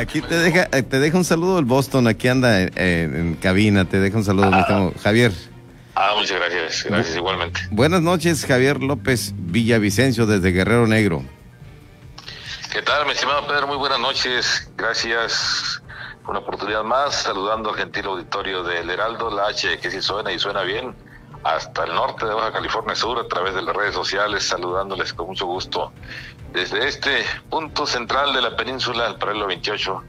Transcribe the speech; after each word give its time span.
Aquí 0.00 0.22
te 0.22 0.34
deja, 0.34 0.66
eh, 0.72 0.82
te 0.82 0.98
deja 0.98 1.18
un 1.18 1.26
saludo 1.26 1.58
el 1.58 1.66
Boston, 1.66 2.08
aquí 2.08 2.26
anda 2.26 2.62
en, 2.62 3.34
cabina, 3.34 3.84
te 3.84 4.00
deja 4.00 4.16
un 4.16 4.24
saludo, 4.24 4.48
ah, 4.50 4.90
Javier. 5.02 5.30
Ah, 5.94 6.14
muchas 6.16 6.38
gracias, 6.38 6.84
gracias 6.84 7.16
igualmente. 7.16 7.60
Buenas 7.70 8.00
noches, 8.00 8.46
Javier 8.46 8.82
López 8.82 9.34
Villavicencio 9.36 10.24
desde 10.24 10.52
Guerrero 10.52 10.86
Negro. 10.86 11.22
¿Qué 12.72 12.80
tal, 12.80 13.04
mi 13.04 13.12
estimado 13.12 13.46
Pedro? 13.46 13.66
Muy 13.66 13.76
buenas 13.76 14.00
noches, 14.00 14.72
gracias 14.74 15.82
por 16.22 16.30
una 16.30 16.38
oportunidad 16.38 16.82
más, 16.82 17.16
saludando 17.22 17.68
al 17.68 17.76
gentil 17.76 18.06
auditorio 18.06 18.62
del 18.62 18.88
Heraldo, 18.88 19.30
la 19.30 19.48
H 19.48 19.80
que 19.80 19.90
sí 19.90 20.00
suena 20.00 20.32
y 20.32 20.38
suena 20.38 20.62
bien 20.62 20.94
hasta 21.42 21.84
el 21.84 21.94
norte 21.94 22.26
de 22.26 22.34
Baja 22.34 22.52
California 22.52 22.94
Sur 22.94 23.18
a 23.18 23.28
través 23.28 23.54
de 23.54 23.62
las 23.62 23.74
redes 23.74 23.94
sociales, 23.94 24.46
saludándoles 24.46 25.12
con 25.14 25.28
mucho 25.28 25.46
gusto 25.46 25.92
desde 26.52 26.88
este 26.88 27.24
punto 27.48 27.86
central 27.86 28.32
de 28.32 28.42
la 28.42 28.56
península, 28.56 29.06
el 29.06 29.16
paralelo 29.16 29.46
28, 29.46 30.02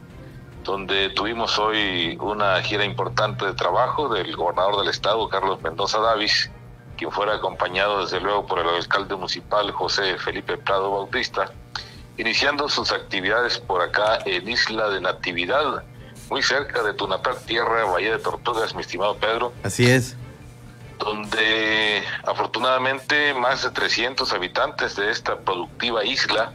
donde 0.63 1.09
tuvimos 1.09 1.57
hoy 1.59 2.17
una 2.19 2.61
gira 2.61 2.83
importante 2.83 3.45
de 3.45 3.53
trabajo 3.53 4.09
del 4.09 4.35
gobernador 4.35 4.79
del 4.79 4.89
estado, 4.89 5.27
Carlos 5.29 5.61
Mendoza 5.61 5.99
Davis, 5.99 6.49
quien 6.97 7.11
fuera 7.11 7.35
acompañado 7.35 8.01
desde 8.01 8.19
luego 8.19 8.45
por 8.45 8.59
el 8.59 8.69
alcalde 8.69 9.15
municipal 9.15 9.71
José 9.71 10.17
Felipe 10.17 10.57
Prado 10.57 10.91
Bautista, 10.91 11.51
iniciando 12.17 12.67
sus 12.69 12.91
actividades 12.91 13.59
por 13.59 13.81
acá 13.81 14.19
en 14.25 14.47
Isla 14.49 14.89
de 14.89 15.01
Natividad, 15.01 15.83
muy 16.29 16.41
cerca 16.41 16.81
de 16.81 16.93
tu 16.93 17.07
natal 17.07 17.35
tierra, 17.45 17.85
Bahía 17.85 18.13
de 18.13 18.19
Tortugas, 18.19 18.73
mi 18.73 18.81
estimado 18.81 19.15
Pedro. 19.17 19.53
Así 19.63 19.89
es 19.89 20.15
donde 21.03 22.03
afortunadamente 22.25 23.33
más 23.33 23.63
de 23.63 23.71
300 23.71 24.31
habitantes 24.33 24.95
de 24.95 25.11
esta 25.11 25.39
productiva 25.39 26.05
isla 26.05 26.53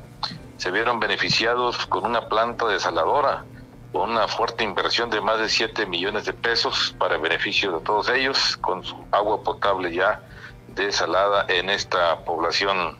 se 0.56 0.70
vieron 0.70 1.00
beneficiados 1.00 1.86
con 1.86 2.04
una 2.04 2.28
planta 2.28 2.66
desaladora, 2.66 3.44
con 3.92 4.10
una 4.10 4.28
fuerte 4.28 4.64
inversión 4.64 5.10
de 5.10 5.20
más 5.20 5.38
de 5.38 5.48
7 5.48 5.86
millones 5.86 6.24
de 6.24 6.32
pesos 6.32 6.94
para 6.98 7.18
beneficio 7.18 7.72
de 7.72 7.84
todos 7.84 8.08
ellos, 8.08 8.56
con 8.58 8.84
su 8.84 8.96
agua 9.10 9.42
potable 9.42 9.92
ya 9.92 10.22
desalada 10.68 11.46
en 11.48 11.68
esta 11.68 12.24
población 12.24 12.98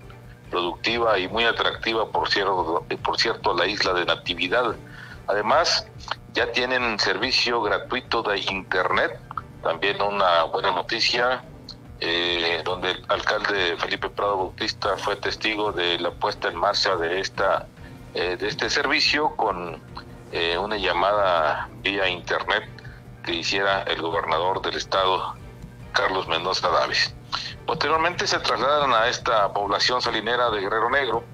productiva 0.51 1.19
y 1.19 1.29
muy 1.29 1.45
atractiva, 1.45 2.11
por 2.11 2.29
cierto, 2.29 2.85
por 3.03 3.19
cierto, 3.19 3.55
la 3.55 3.67
isla 3.67 3.93
de 3.95 4.05
Natividad. 4.05 4.77
Además, 5.27 5.87
ya 6.35 6.53
tienen 6.53 6.99
servicio 6.99 7.63
gratuito 7.63 8.23
de 8.23 8.39
Internet 8.39 9.19
también 9.67 10.01
una 10.01 10.45
buena 10.45 10.71
noticia, 10.71 11.43
eh, 11.99 12.63
donde 12.65 12.93
el 12.93 13.05
alcalde 13.09 13.77
Felipe 13.77 14.09
Prado 14.09 14.37
Bautista 14.37 14.97
fue 14.97 15.17
testigo 15.17 15.73
de 15.73 15.99
la 15.99 16.13
puesta 16.13 16.47
en 16.49 16.57
marcha 16.57 16.95
de 16.95 17.19
esta 17.19 17.67
eh, 18.15 18.37
de 18.37 18.47
este 18.47 18.71
servicio 18.71 19.35
con 19.35 19.83
eh, 20.31 20.57
una 20.57 20.77
llamada 20.77 21.69
vía 21.83 22.09
internet 22.09 22.63
que 23.25 23.35
hiciera 23.35 23.83
el 23.83 24.01
gobernador 24.01 24.63
del 24.63 24.77
estado 24.77 25.35
Carlos 25.91 26.29
Mendoza 26.29 26.69
Davis. 26.69 27.13
Posteriormente 27.67 28.29
se 28.29 28.39
trasladaron 28.39 28.95
a 28.95 29.09
esta 29.09 29.53
población 29.53 30.01
salinera 30.01 30.49
de 30.51 30.61
Guerrero 30.61 30.91
Negro, 30.91 31.25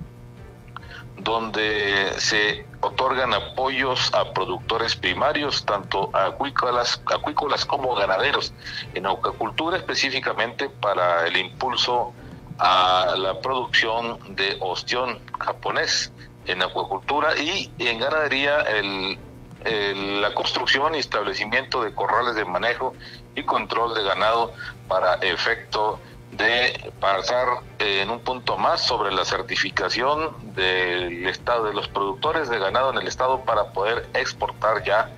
donde 1.22 2.12
se 2.18 2.66
otorgan 2.80 3.32
apoyos 3.32 4.12
a 4.12 4.32
productores 4.32 4.96
primarios, 4.96 5.64
tanto 5.64 6.10
acuícolas, 6.14 7.00
acuícolas 7.06 7.64
como 7.64 7.94
ganaderos, 7.94 8.52
en 8.94 9.06
acuicultura 9.06 9.76
específicamente 9.76 10.68
para 10.68 11.26
el 11.26 11.36
impulso 11.36 12.12
a 12.58 13.14
la 13.16 13.40
producción 13.40 14.18
de 14.34 14.56
ostión 14.60 15.18
japonés 15.38 16.12
en 16.46 16.62
acuicultura 16.62 17.36
y 17.38 17.72
en 17.78 17.98
ganadería 17.98 18.60
el, 18.62 19.18
la 19.64 20.34
construcción 20.34 20.94
y 20.94 20.98
establecimiento 20.98 21.82
de 21.82 21.94
corrales 21.94 22.34
de 22.34 22.44
manejo 22.44 22.94
y 23.34 23.44
control 23.44 23.94
de 23.94 24.02
ganado 24.02 24.52
para 24.88 25.14
efecto 25.14 26.00
de 26.32 26.92
pasar 26.98 27.46
en 27.78 28.10
un 28.10 28.20
punto 28.20 28.56
más 28.56 28.80
sobre 28.80 29.12
la 29.12 29.24
certificación 29.24 30.54
del 30.54 31.26
estado 31.26 31.64
de 31.64 31.74
los 31.74 31.88
productores 31.88 32.48
de 32.48 32.58
ganado 32.58 32.90
en 32.90 32.98
el 32.98 33.06
estado 33.06 33.40
para 33.44 33.72
poder 33.72 34.08
exportar 34.14 34.82
ya 34.82 35.10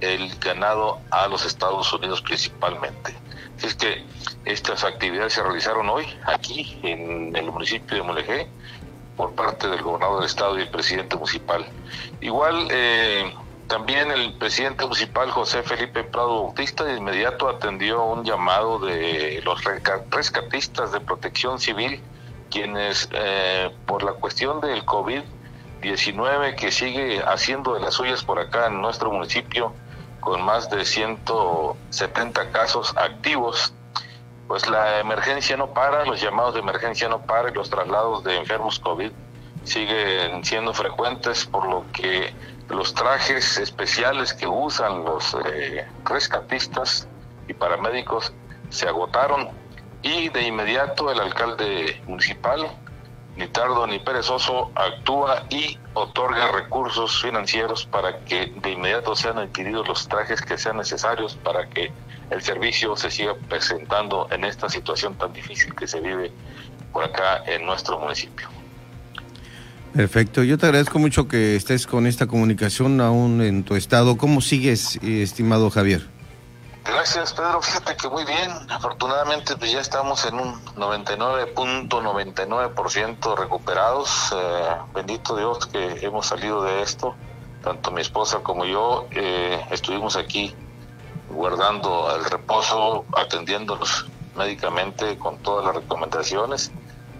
el 0.00 0.34
ganado 0.38 1.00
a 1.10 1.28
los 1.28 1.44
Estados 1.44 1.92
Unidos 1.92 2.22
principalmente. 2.22 3.14
Así 3.56 3.66
es 3.66 3.74
que 3.74 4.04
estas 4.44 4.84
actividades 4.84 5.32
se 5.32 5.42
realizaron 5.42 5.88
hoy 5.88 6.06
aquí 6.24 6.78
en 6.82 7.34
el 7.34 7.50
municipio 7.50 7.96
de 7.96 8.02
Mulegé 8.02 8.48
por 9.16 9.34
parte 9.34 9.68
del 9.68 9.82
gobernador 9.82 10.20
del 10.20 10.26
estado 10.26 10.58
y 10.58 10.62
el 10.62 10.70
presidente 10.70 11.16
municipal. 11.16 11.66
Igual 12.20 12.68
eh, 12.70 13.32
también 13.68 14.10
el 14.10 14.32
presidente 14.32 14.84
municipal 14.84 15.30
José 15.30 15.62
Felipe 15.62 16.02
Prado 16.02 16.44
Bautista 16.44 16.84
de 16.84 16.96
inmediato 16.96 17.50
atendió 17.50 18.02
un 18.02 18.24
llamado 18.24 18.78
de 18.78 19.42
los 19.44 19.62
rescatistas 20.10 20.90
de 20.90 21.00
protección 21.00 21.60
civil, 21.60 22.00
quienes 22.50 23.10
eh, 23.12 23.70
por 23.84 24.02
la 24.02 24.12
cuestión 24.12 24.62
del 24.62 24.86
COVID-19 24.86 26.54
que 26.56 26.72
sigue 26.72 27.22
haciendo 27.22 27.74
de 27.74 27.80
las 27.80 27.92
suyas 27.92 28.24
por 28.24 28.38
acá 28.40 28.68
en 28.68 28.80
nuestro 28.80 29.12
municipio, 29.12 29.74
con 30.20 30.40
más 30.42 30.70
de 30.70 30.86
170 30.86 32.50
casos 32.50 32.96
activos, 32.96 33.74
pues 34.48 34.66
la 34.66 34.98
emergencia 35.00 35.58
no 35.58 35.74
para, 35.74 36.06
los 36.06 36.22
llamados 36.22 36.54
de 36.54 36.60
emergencia 36.60 37.06
no 37.10 37.20
paran, 37.20 37.52
los 37.52 37.68
traslados 37.68 38.24
de 38.24 38.34
enfermos 38.38 38.78
COVID 38.80 39.12
siguen 39.64 40.44
siendo 40.44 40.72
frecuentes, 40.72 41.46
por 41.46 41.66
lo 41.68 41.84
que 41.92 42.32
los 42.68 42.94
trajes 42.94 43.58
especiales 43.58 44.32
que 44.34 44.46
usan 44.46 45.04
los 45.04 45.36
eh, 45.46 45.86
rescatistas 46.04 47.08
y 47.46 47.54
paramédicos 47.54 48.32
se 48.70 48.88
agotaron 48.88 49.48
y 50.02 50.28
de 50.28 50.42
inmediato 50.42 51.10
el 51.10 51.20
alcalde 51.20 52.00
municipal, 52.06 52.68
ni 53.36 53.46
tardo 53.48 53.86
ni 53.86 53.98
perezoso, 53.98 54.70
actúa 54.74 55.44
y 55.48 55.78
otorga 55.94 56.52
recursos 56.52 57.22
financieros 57.22 57.86
para 57.86 58.18
que 58.24 58.46
de 58.46 58.72
inmediato 58.72 59.14
sean 59.16 59.38
adquiridos 59.38 59.88
los 59.88 60.08
trajes 60.08 60.42
que 60.42 60.58
sean 60.58 60.76
necesarios 60.76 61.36
para 61.36 61.68
que 61.68 61.92
el 62.30 62.42
servicio 62.42 62.96
se 62.96 63.10
siga 63.10 63.34
presentando 63.48 64.28
en 64.30 64.44
esta 64.44 64.68
situación 64.68 65.14
tan 65.14 65.32
difícil 65.32 65.74
que 65.74 65.86
se 65.86 66.00
vive 66.00 66.32
por 66.92 67.04
acá 67.04 67.42
en 67.46 67.64
nuestro 67.64 67.98
municipio. 67.98 68.57
Perfecto, 69.94 70.42
yo 70.42 70.58
te 70.58 70.66
agradezco 70.66 70.98
mucho 70.98 71.28
que 71.28 71.56
estés 71.56 71.86
con 71.86 72.06
esta 72.06 72.26
comunicación 72.26 73.00
aún 73.00 73.40
en 73.40 73.64
tu 73.64 73.74
estado. 73.74 74.16
¿Cómo 74.16 74.40
sigues, 74.40 74.96
estimado 75.02 75.70
Javier? 75.70 76.06
Gracias, 76.84 77.32
Pedro. 77.34 77.60
Fíjate 77.60 77.96
que 77.96 78.08
muy 78.08 78.24
bien. 78.24 78.50
Afortunadamente 78.70 79.56
pues 79.56 79.72
ya 79.72 79.80
estamos 79.80 80.24
en 80.24 80.36
un 80.36 80.54
99.99% 80.76 83.36
recuperados. 83.36 84.32
Eh, 84.34 84.68
bendito 84.94 85.36
Dios 85.36 85.66
que 85.66 85.98
hemos 86.00 86.26
salido 86.26 86.62
de 86.62 86.80
esto. 86.82 87.14
Tanto 87.62 87.90
mi 87.90 88.00
esposa 88.00 88.38
como 88.38 88.64
yo 88.64 89.06
eh, 89.10 89.60
estuvimos 89.70 90.16
aquí 90.16 90.54
guardando 91.28 92.10
el 92.16 92.24
reposo, 92.24 93.04
atendiéndonos 93.16 94.06
médicamente 94.34 95.18
con 95.18 95.36
todas 95.38 95.66
las 95.66 95.74
recomendaciones. 95.74 96.72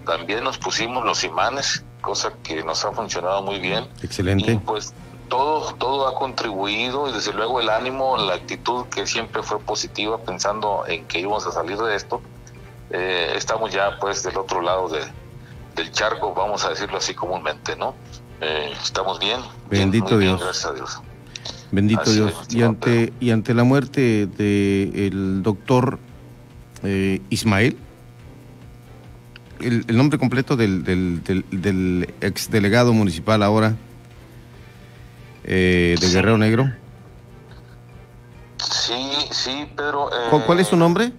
También 0.07 0.45
nos 0.45 0.57
pusimos 0.57 1.05
los 1.05 1.25
imanes 1.25 1.85
cosa 2.09 2.33
que 2.43 2.65
nos 2.65 2.83
ha 2.87 2.93
funcionado 2.93 3.43
muy 3.43 3.59
bien. 3.59 3.87
Excelente. 4.03 4.53
Y 4.53 4.57
pues 4.57 4.95
todo, 5.29 5.75
todo 5.75 6.09
ha 6.09 6.15
contribuido 6.15 7.07
y 7.07 7.13
desde 7.13 7.35
luego 7.35 7.61
el 7.61 7.69
ánimo, 7.69 8.17
la 8.17 8.33
actitud 8.33 8.87
que 8.87 9.07
siempre 9.07 9.43
fue 9.43 9.59
positiva 9.61 10.17
pensando 10.17 10.85
en 10.89 11.05
que 11.05 11.21
íbamos 11.21 11.47
a 11.47 11.53
salir 11.53 11.77
de 11.77 11.95
esto. 11.95 12.23
Eh, 12.91 13.35
estamos 13.37 13.75
ya 13.75 13.99
pues 14.01 14.23
del 14.23 14.39
otro 14.39 14.63
lado 14.63 14.89
de, 14.89 15.01
del 15.77 15.93
charco, 15.93 16.33
vamos 16.33 16.65
a 16.65 16.71
decirlo 16.71 16.97
así 16.97 17.13
comúnmente, 17.13 17.77
¿no? 17.77 17.95
Eh, 18.41 18.73
estamos 18.83 19.19
bien. 19.19 19.41
Bendito 19.69 20.17
Dios. 20.17 20.41
gracias 20.41 20.65
a 20.65 20.73
Dios. 20.73 20.99
Bendito 21.71 22.11
Dios. 22.11 22.33
y 22.49 22.63
ante, 22.63 23.13
y 23.21 23.33
ante 23.33 23.53
la 23.53 23.65
muerte 23.65 24.27
del 24.27 24.93
el 24.95 25.43
doctor 25.43 25.99
eh, 26.83 27.21
Ismael, 27.29 27.77
el, 29.61 29.97
nombre 29.97 30.19
completo 30.19 30.57
del, 30.57 30.85
del, 30.85 31.23
del, 31.51 32.15
ex 32.21 32.51
delegado 32.51 32.93
municipal 32.93 33.43
ahora 33.43 33.77
eh, 35.45 35.97
de 36.01 36.11
Guerrero 36.11 36.39
Negro? 36.39 36.73
Sí, 38.59 39.11
sí, 39.31 39.67
Pedro. 39.77 40.11
¿Cuál, 40.47 40.61
es 40.61 40.69
su 40.69 40.77
nombre? 40.77 41.13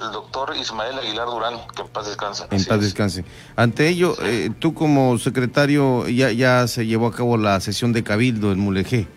El 0.00 0.12
doctor 0.12 0.54
Ismael 0.56 0.98
Aguilar 0.98 1.26
Durán, 1.26 1.54
que 1.74 1.82
en 1.82 1.88
paz 1.88 2.06
descanse. 2.06 2.44
En 2.50 2.64
paz 2.64 2.80
descanse. 2.80 3.24
Ante 3.56 3.88
ello, 3.88 4.14
eh, 4.22 4.50
tú 4.58 4.74
como 4.74 5.18
secretario 5.18 6.08
ya, 6.08 6.30
ya 6.30 6.68
se 6.68 6.86
llevó 6.86 7.08
a 7.08 7.12
cabo 7.12 7.36
la 7.36 7.60
sesión 7.60 7.92
de 7.92 8.04
cabildo 8.04 8.52
en 8.52 8.60
Mulegé. 8.60 9.08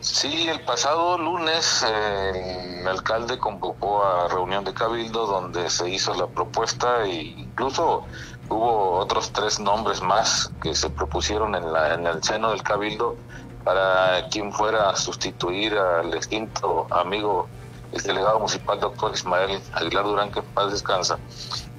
Sí, 0.00 0.48
el 0.48 0.60
pasado 0.62 1.18
lunes 1.18 1.82
el 1.82 2.88
alcalde 2.88 3.38
convocó 3.38 4.02
a 4.02 4.28
reunión 4.28 4.64
de 4.64 4.72
cabildo 4.72 5.26
donde 5.26 5.68
se 5.68 5.90
hizo 5.90 6.14
la 6.14 6.26
propuesta 6.26 7.04
e 7.04 7.16
incluso 7.16 8.06
hubo 8.48 8.98
otros 8.98 9.30
tres 9.32 9.60
nombres 9.60 10.00
más 10.02 10.50
que 10.62 10.74
se 10.74 10.88
propusieron 10.88 11.54
en, 11.54 11.70
la, 11.72 11.94
en 11.94 12.06
el 12.06 12.22
seno 12.22 12.50
del 12.50 12.62
Cabildo 12.62 13.16
para 13.64 14.26
quien 14.28 14.52
fuera 14.52 14.90
a 14.90 14.96
sustituir 14.96 15.76
al 15.76 16.12
extinto 16.14 16.86
amigo, 16.90 17.46
el 17.92 18.02
delegado 18.02 18.38
municipal 18.38 18.80
doctor 18.80 19.12
Ismael 19.12 19.60
Aguilar 19.72 20.04
Durán, 20.04 20.32
que 20.32 20.42
paz 20.42 20.72
descansa. 20.72 21.18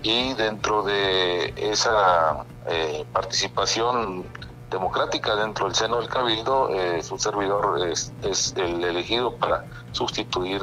Y 0.04 0.34
dentro 0.34 0.84
de 0.84 1.54
esa 1.58 2.46
eh, 2.68 3.06
participación 3.12 4.26
democrática 4.72 5.36
dentro 5.36 5.66
del 5.66 5.76
seno 5.76 6.00
del 6.00 6.10
Cabildo, 6.10 6.70
eh, 6.70 7.04
su 7.04 7.20
servidor 7.20 7.88
es, 7.88 8.12
el 8.56 8.84
elegido 8.84 9.36
para 9.36 9.66
sustituir 9.92 10.62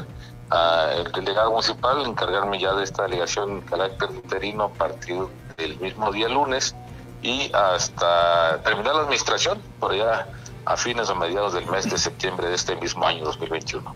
al 0.50 1.12
delegado 1.12 1.52
municipal, 1.52 2.06
encargarme 2.06 2.58
ya 2.58 2.74
de 2.74 2.84
esta 2.84 3.02
delegación 3.02 3.50
en 3.50 3.60
carácter 3.60 4.08
interino 4.10 4.64
a 4.64 4.70
partir 4.70 5.18
del 5.58 5.78
mismo 5.78 6.10
día 6.10 6.28
lunes 6.28 6.74
y 7.22 7.50
hasta 7.52 8.62
terminar 8.64 8.94
la 8.94 9.02
administración, 9.02 9.60
por 9.78 9.92
allá 9.92 10.26
a 10.64 10.76
fines 10.76 11.10
o 11.10 11.14
mediados 11.14 11.52
del 11.52 11.66
mes 11.66 11.88
de 11.90 11.98
septiembre 11.98 12.48
de 12.48 12.54
este 12.54 12.76
mismo 12.76 13.06
año 13.06 13.24
2021. 13.24 13.94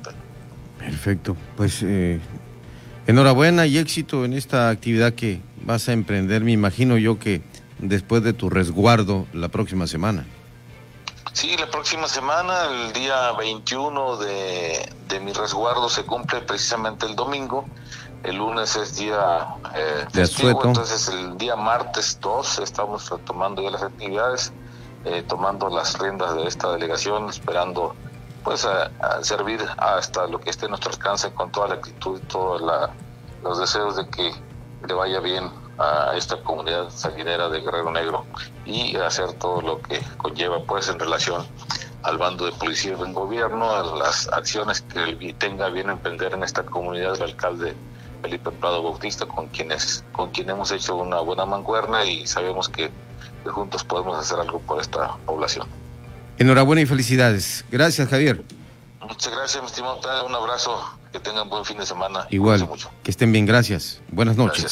Perfecto, 0.78 1.36
pues 1.56 1.82
eh, 1.82 2.20
enhorabuena 3.06 3.66
y 3.66 3.78
éxito 3.78 4.26
en 4.26 4.34
esta 4.34 4.68
actividad 4.68 5.14
que 5.14 5.40
vas 5.62 5.88
a 5.88 5.92
emprender, 5.92 6.42
me 6.42 6.52
imagino 6.52 6.98
yo 6.98 7.18
que 7.18 7.40
después 7.82 8.22
de 8.22 8.32
tu 8.32 8.48
resguardo 8.48 9.26
la 9.32 9.48
próxima 9.48 9.86
semana. 9.86 10.24
Sí, 11.32 11.56
la 11.58 11.70
próxima 11.70 12.08
semana, 12.08 12.66
el 12.66 12.92
día 12.92 13.32
21 13.32 14.16
de, 14.18 14.92
de 15.08 15.20
mi 15.20 15.32
resguardo 15.32 15.88
se 15.88 16.04
cumple 16.04 16.40
precisamente 16.40 17.06
el 17.06 17.16
domingo. 17.16 17.64
El 18.22 18.36
lunes 18.36 18.76
es 18.76 18.96
día 18.96 19.48
eh, 19.74 20.06
festivo, 20.12 20.64
entonces 20.64 21.08
el 21.08 21.36
día 21.38 21.56
martes 21.56 22.18
2 22.20 22.60
estamos 22.60 23.10
retomando 23.10 23.62
ya 23.62 23.70
las 23.70 23.82
actividades, 23.82 24.52
eh, 25.04 25.24
tomando 25.26 25.68
las 25.68 25.98
riendas 25.98 26.36
de 26.36 26.46
esta 26.46 26.70
delegación, 26.72 27.28
esperando 27.28 27.96
pues 28.44 28.64
a, 28.64 28.92
a, 29.00 29.24
servir 29.24 29.60
hasta 29.78 30.26
lo 30.28 30.38
que 30.38 30.50
esté 30.50 30.66
en 30.66 30.70
nuestro 30.70 30.92
alcance 30.92 31.32
con 31.32 31.50
toda 31.50 31.68
la 31.68 31.74
actitud 31.74 32.20
y 32.22 32.26
todos 32.26 32.62
los 33.42 33.58
deseos 33.58 33.96
de 33.96 34.06
que 34.08 34.32
le 34.86 34.94
vaya 34.94 35.18
bien 35.18 35.61
a 35.78 36.14
esta 36.16 36.36
comunidad 36.42 36.90
salinera 36.90 37.48
de 37.48 37.60
Guerrero 37.60 37.90
Negro 37.90 38.24
y 38.64 38.96
hacer 38.96 39.32
todo 39.34 39.60
lo 39.62 39.80
que 39.80 40.00
conlleva 40.18 40.62
pues 40.64 40.88
en 40.88 40.98
relación 40.98 41.46
al 42.02 42.18
bando 42.18 42.46
de 42.46 42.52
policía 42.52 42.96
del 42.96 43.12
gobierno, 43.12 43.70
a 43.70 43.96
las 43.96 44.28
acciones 44.28 44.82
que 44.82 45.34
tenga 45.38 45.68
bien 45.70 45.90
emprender 45.90 46.34
en 46.34 46.42
esta 46.42 46.64
comunidad 46.64 47.14
el 47.16 47.22
alcalde 47.22 47.74
Felipe 48.22 48.50
Prado 48.52 48.82
Bautista, 48.82 49.26
con 49.26 49.48
quienes, 49.48 50.04
con 50.12 50.30
quien 50.30 50.48
hemos 50.50 50.70
hecho 50.70 50.96
una 50.96 51.20
buena 51.20 51.44
mancuerna 51.44 52.04
y 52.04 52.26
sabemos 52.26 52.68
que, 52.68 52.90
que 53.42 53.50
juntos 53.50 53.84
podemos 53.84 54.18
hacer 54.18 54.38
algo 54.38 54.60
por 54.60 54.80
esta 54.80 55.16
población. 55.26 55.66
Enhorabuena 56.38 56.82
y 56.82 56.86
felicidades. 56.86 57.64
Gracias, 57.70 58.08
Javier. 58.08 58.42
Muchas 59.00 59.32
gracias, 59.32 59.62
mi 59.62 59.68
estimado. 59.68 60.26
Un 60.26 60.34
abrazo. 60.34 60.80
Que 61.12 61.20
tengan 61.20 61.48
buen 61.50 61.64
fin 61.64 61.76
de 61.76 61.84
semana. 61.84 62.26
Igual. 62.30 62.66
Que 63.02 63.10
estén 63.10 63.32
bien. 63.32 63.44
Gracias. 63.44 64.00
Buenas 64.10 64.36
noches. 64.36 64.62
Gracias. 64.62 64.70